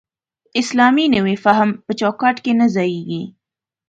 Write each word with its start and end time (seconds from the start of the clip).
اسلامي 0.61 1.05
نوی 1.15 1.35
فهم 1.43 1.69
په 1.85 1.91
چوکاټ 1.99 2.35
کې 2.43 2.51
نه 2.59 2.67
ځایېږي. 2.75 3.23